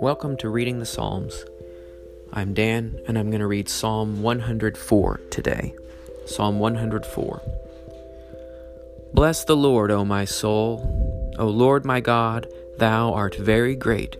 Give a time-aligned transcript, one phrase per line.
[0.00, 1.44] Welcome to Reading the Psalms.
[2.32, 5.74] I'm Dan, and I'm going to read Psalm 104 today.
[6.26, 7.42] Psalm 104.
[9.12, 11.34] Bless the Lord, O my soul.
[11.36, 12.46] O Lord my God,
[12.78, 14.16] thou art very great.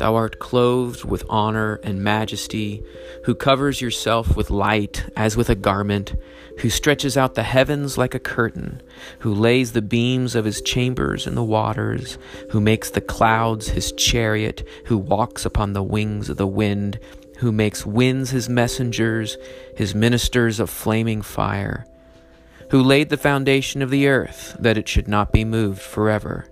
[0.00, 2.82] Thou art clothed with honor and majesty,
[3.24, 6.14] who covers yourself with light as with a garment,
[6.60, 8.80] who stretches out the heavens like a curtain,
[9.18, 12.16] who lays the beams of his chambers in the waters,
[12.48, 16.98] who makes the clouds his chariot, who walks upon the wings of the wind,
[17.40, 19.36] who makes winds his messengers,
[19.76, 21.84] his ministers of flaming fire,
[22.70, 26.46] who laid the foundation of the earth, that it should not be moved forever.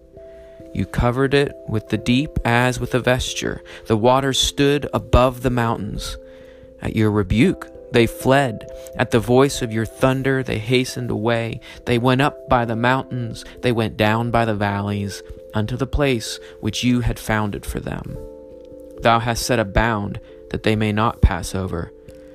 [0.73, 3.63] You covered it with the deep as with a vesture.
[3.87, 6.17] The waters stood above the mountains.
[6.81, 8.69] At your rebuke, they fled.
[8.97, 11.61] At the voice of your thunder, they hastened away.
[11.87, 15.23] They went up by the mountains, they went down by the valleys,
[15.55, 18.17] unto the place which you had founded for them.
[19.01, 20.20] Thou hast set a bound
[20.51, 21.92] that they may not pass over,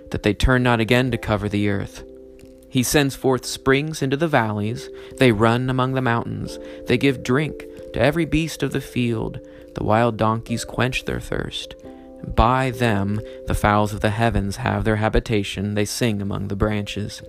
[0.09, 2.03] that they turn not again to cover the earth.
[2.73, 6.57] He sends forth springs into the valleys, they run among the mountains,
[6.87, 9.39] they give drink to every beast of the field,
[9.75, 11.75] the wild donkeys quench their thirst.
[12.25, 17.21] By them the fowls of the heavens have their habitation, they sing among the branches.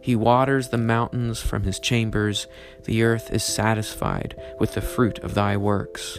[0.00, 2.48] He waters the mountains from his chambers,
[2.82, 6.18] the earth is satisfied with the fruit of thy works.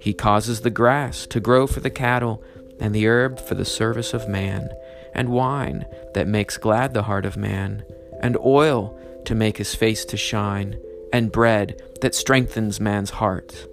[0.00, 2.42] He causes the grass to grow for the cattle,
[2.80, 4.68] and the herb for the service of man,
[5.14, 7.84] and wine that makes glad the heart of man,
[8.20, 10.78] and oil to make his face to shine
[11.12, 13.66] and bread that strengthens man's heart.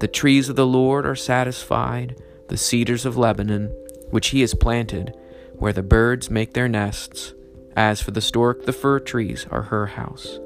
[0.00, 3.68] The trees of the Lord are satisfied, the cedars of Lebanon,
[4.10, 5.16] which he has planted,
[5.56, 7.34] where the birds make their nests.
[7.76, 10.38] As for the stork, the fir trees are her house.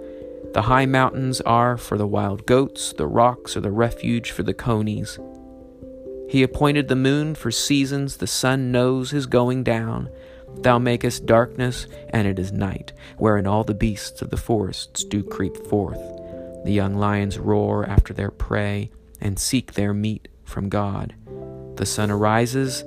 [0.55, 4.55] The high mountains are for the wild goats, the rocks are the refuge for the
[4.55, 5.19] conies.
[6.29, 10.11] He appointed the moon for seasons, the sun knows his going down.
[10.61, 15.23] Thou makest darkness, and it is night, wherein all the beasts of the forests do
[15.23, 16.01] creep forth.
[16.65, 21.15] The young lions roar after their prey, and seek their meat from God.
[21.77, 22.85] The sun arises,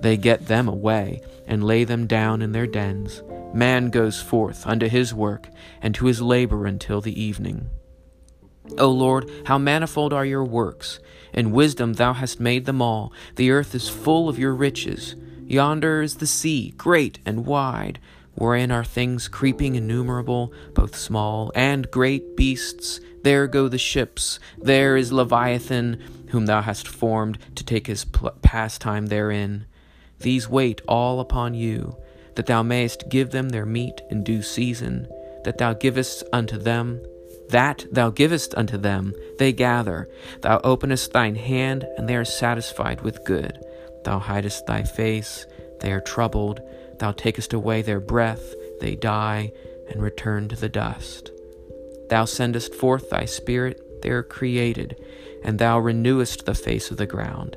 [0.00, 3.22] they get them away, and lay them down in their dens.
[3.52, 5.48] Man goes forth unto his work,
[5.82, 7.70] and to his labor until the evening.
[8.78, 10.98] O Lord, how manifold are your works!
[11.32, 13.12] In wisdom thou hast made them all.
[13.36, 15.16] The earth is full of your riches.
[15.46, 17.98] Yonder is the sea, great and wide,
[18.34, 23.00] wherein are things creeping innumerable, both small and great beasts.
[23.22, 24.38] There go the ships.
[24.56, 28.06] There is Leviathan, whom thou hast formed to take his
[28.42, 29.66] pastime therein.
[30.20, 31.96] These wait all upon you,
[32.36, 35.06] that thou mayest give them their meat in due season,
[35.44, 37.00] that thou givest unto them.
[37.48, 40.08] That thou givest unto them, they gather.
[40.40, 43.58] Thou openest thine hand, and they are satisfied with good.
[44.04, 45.46] Thou hidest thy face,
[45.80, 46.60] they are troubled.
[46.98, 49.52] Thou takest away their breath, they die,
[49.90, 51.30] and return to the dust.
[52.08, 54.96] Thou sendest forth thy Spirit, they are created,
[55.42, 57.56] and thou renewest the face of the ground.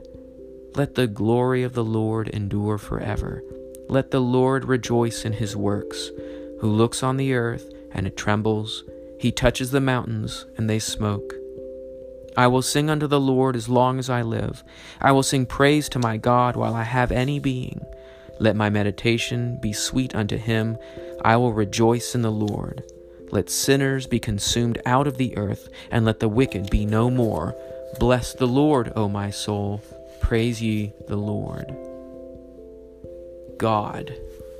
[0.75, 3.43] Let the glory of the Lord endure forever.
[3.89, 6.11] Let the Lord rejoice in his works,
[6.59, 8.83] who looks on the earth, and it trembles.
[9.19, 11.33] He touches the mountains, and they smoke.
[12.35, 14.63] I will sing unto the Lord as long as I live.
[15.01, 17.83] I will sing praise to my God while I have any being.
[18.39, 20.77] Let my meditation be sweet unto him.
[21.25, 22.83] I will rejoice in the Lord.
[23.31, 27.55] Let sinners be consumed out of the earth, and let the wicked be no more.
[27.99, 29.81] Bless the Lord, O my soul.
[30.21, 31.75] Praise ye the Lord.
[33.57, 34.13] God.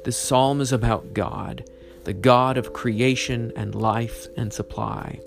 [0.03, 1.63] This psalm is about God,
[2.07, 5.19] the God of creation and life and supply.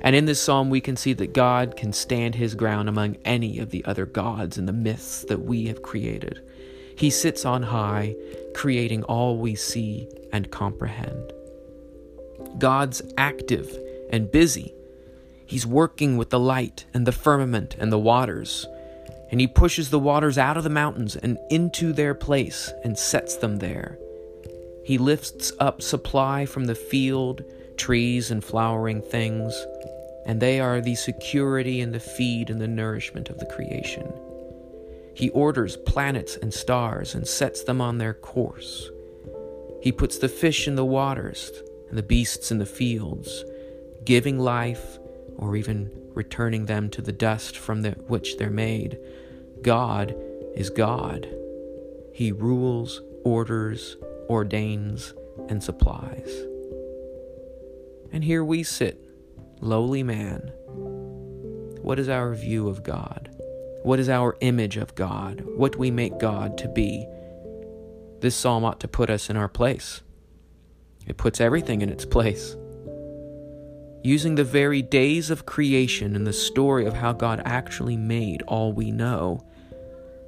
[0.00, 3.58] And in this psalm, we can see that God can stand his ground among any
[3.58, 6.40] of the other gods and the myths that we have created.
[6.96, 8.16] He sits on high,
[8.54, 11.34] creating all we see and comprehend.
[12.56, 13.78] God's active
[14.10, 14.72] and busy.
[15.44, 18.66] He's working with the light and the firmament and the waters.
[19.30, 23.36] And he pushes the waters out of the mountains and into their place and sets
[23.36, 23.98] them there.
[24.84, 27.44] He lifts up supply from the field,
[27.76, 29.54] trees and flowering things
[30.24, 34.12] and they are the security and the feed and the nourishment of the creation.
[35.14, 38.90] He orders planets and stars and sets them on their course.
[39.80, 41.52] He puts the fish in the waters
[41.88, 43.44] and the beasts in the fields,
[44.04, 44.98] giving life
[45.36, 48.98] or even returning them to the dust from the, which they're made.
[49.62, 50.16] God
[50.54, 51.28] is God.
[52.12, 53.96] He rules, orders,
[54.28, 55.14] ordains,
[55.48, 56.28] and supplies.
[58.12, 59.00] And here we sit
[59.60, 60.52] lowly man,
[61.80, 63.30] what is our view of God?
[63.82, 65.42] What is our image of God?
[65.56, 67.06] What do we make God to be?
[68.20, 70.00] This psalm ought to put us in our place.
[71.06, 72.56] It puts everything in its place.
[74.02, 78.72] Using the very days of creation and the story of how God actually made all
[78.72, 79.46] we know,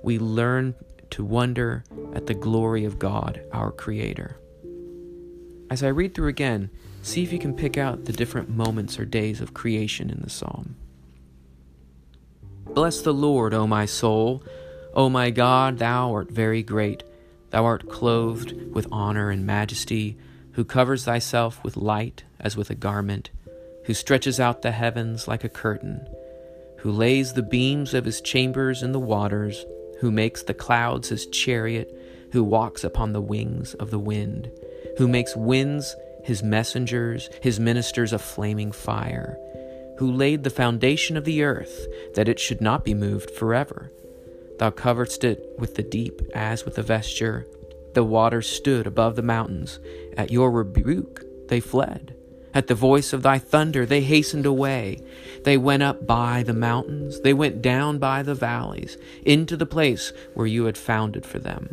[0.03, 0.75] we learn
[1.11, 4.39] to wonder at the glory of God, our Creator.
[5.71, 6.71] As I read through again,
[7.03, 10.31] see if you can pick out the different moments or days of creation in the
[10.31, 10.77] psalm.
[12.65, 14.43] Bless the Lord, O my soul.
[14.95, 17.03] O my God, thou art very great.
[17.51, 20.17] Thou art clothed with honor and majesty,
[20.53, 23.31] who covers thyself with light as with a garment,
[23.85, 26.07] who stretches out the heavens like a curtain,
[26.79, 29.65] who lays the beams of his chambers in the waters,
[30.01, 31.97] who makes the clouds his chariot,
[32.33, 34.51] who walks upon the wings of the wind,
[34.99, 35.95] who makes winds
[36.25, 39.39] his messengers, his ministers a flaming fire,
[39.99, 43.93] who laid the foundation of the earth, that it should not be moved forever.
[44.59, 47.47] Thou coveredst it with the deep as with a vesture.
[47.95, 49.79] The waters stood above the mountains.
[50.17, 52.16] At your rebuke they fled.
[52.57, 54.99] At the voice of thy thunder they hastened away.
[55.45, 60.11] They went up by the mountains, they went down by the valleys, into the place
[60.33, 61.69] where you had founded for them.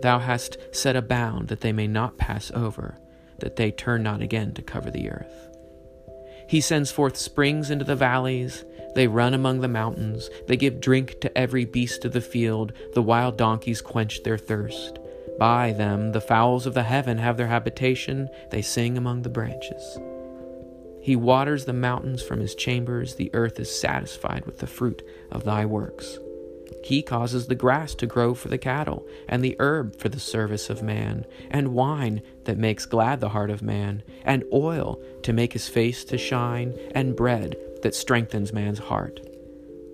[0.00, 2.96] Thou hast set a bound that they may not pass over,
[3.40, 5.50] that they turn not again to cover the earth.
[6.48, 8.64] He sends forth springs into the valleys.
[8.94, 10.30] They run among the mountains.
[10.48, 12.72] They give drink to every beast of the field.
[12.94, 14.98] The wild donkeys quench their thirst.
[15.40, 18.28] By them the fowls of the heaven have their habitation.
[18.50, 19.98] They sing among the branches.
[21.00, 23.14] He waters the mountains from his chambers.
[23.14, 25.02] The earth is satisfied with the fruit
[25.32, 26.18] of thy works.
[26.84, 30.68] He causes the grass to grow for the cattle, and the herb for the service
[30.68, 35.54] of man, and wine that makes glad the heart of man, and oil to make
[35.54, 39.20] his face to shine, and bread that strengthens man's heart.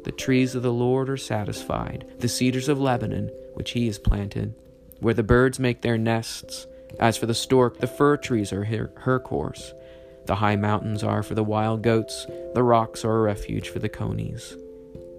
[0.02, 4.52] The trees of the Lord are satisfied, the cedars of Lebanon, which he has planted,
[5.00, 6.66] where the birds make their nests.
[6.98, 9.72] As for the stork, the fir trees are her, her course.
[10.26, 13.88] The high mountains are for the wild goats, the rocks are a refuge for the
[13.88, 14.56] conies.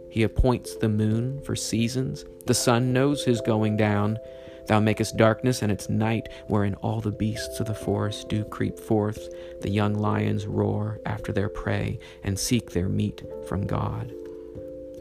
[0.09, 2.25] He appoints the moon for seasons.
[2.45, 4.17] The sun knows his going down.
[4.67, 8.79] Thou makest darkness and its night, wherein all the beasts of the forest do creep
[8.79, 9.29] forth.
[9.61, 14.13] The young lions roar after their prey and seek their meat from God.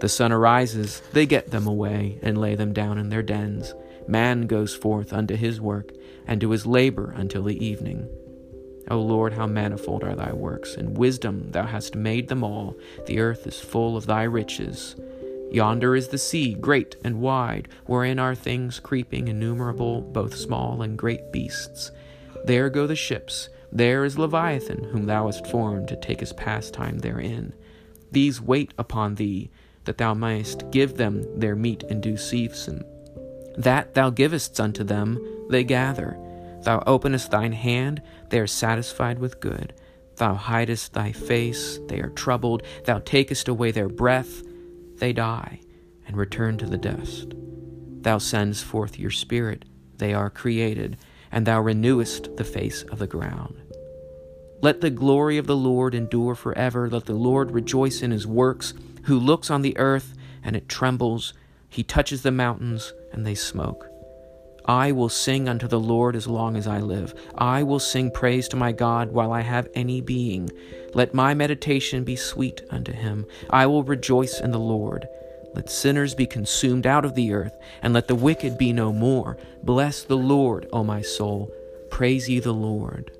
[0.00, 3.74] The sun arises, they get them away and lay them down in their dens.
[4.08, 5.92] Man goes forth unto his work
[6.26, 8.08] and to his labor until the evening.
[8.88, 10.76] O Lord, how manifold are thy works!
[10.76, 12.76] In wisdom thou hast made them all.
[13.06, 14.94] The earth is full of thy riches.
[15.50, 20.96] Yonder is the sea, great and wide, wherein are things creeping innumerable, both small and
[20.96, 21.90] great beasts.
[22.44, 23.48] There go the ships.
[23.72, 27.54] There is Leviathan, whom thou hast formed to take his pastime therein.
[28.12, 29.50] These wait upon thee,
[29.84, 32.84] that thou mayest give them their meat in due season.
[33.56, 35.18] That thou givest unto them,
[35.48, 36.18] they gather.
[36.62, 39.72] Thou openest thine hand, they are satisfied with good.
[40.16, 42.62] Thou hidest thy face, they are troubled.
[42.84, 44.42] Thou takest away their breath,
[44.96, 45.60] they die,
[46.06, 47.34] and return to the dust.
[48.00, 49.64] Thou sendest forth your spirit,
[49.98, 50.96] they are created,
[51.30, 53.60] and thou renewest the face of the ground.
[54.62, 56.88] Let the glory of the Lord endure forever.
[56.88, 61.34] Let the Lord rejoice in his works, who looks on the earth, and it trembles.
[61.76, 63.86] He touches the mountains, and they smoke.
[64.64, 67.14] I will sing unto the Lord as long as I live.
[67.36, 70.48] I will sing praise to my God while I have any being.
[70.94, 73.26] Let my meditation be sweet unto him.
[73.50, 75.06] I will rejoice in the Lord.
[75.54, 77.52] Let sinners be consumed out of the earth,
[77.82, 79.36] and let the wicked be no more.
[79.62, 81.52] Bless the Lord, O my soul.
[81.90, 83.10] Praise ye the Lord.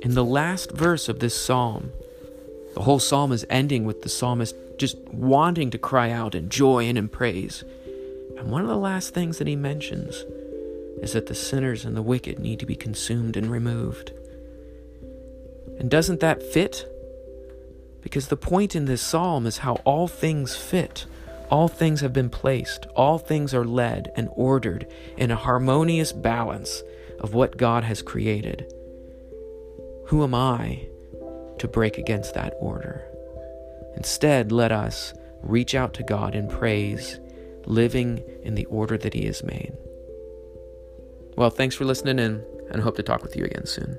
[0.00, 1.92] In the last verse of this psalm,
[2.74, 6.84] the whole psalm is ending with the psalmist just wanting to cry out in joy
[6.84, 7.64] and in praise.
[8.36, 10.24] And one of the last things that he mentions
[11.02, 14.12] is that the sinners and the wicked need to be consumed and removed.
[15.78, 16.86] And doesn't that fit?
[18.00, 21.06] Because the point in this psalm is how all things fit.
[21.50, 26.82] All things have been placed, all things are led and ordered in a harmonious balance
[27.20, 28.70] of what God has created.
[30.06, 30.88] Who am I
[31.58, 33.02] to break against that order?
[33.98, 35.12] Instead, let us
[35.42, 37.18] reach out to God in praise
[37.66, 39.72] living in the order that He has made.
[41.36, 43.98] Well, thanks for listening in, and hope to talk with you again soon.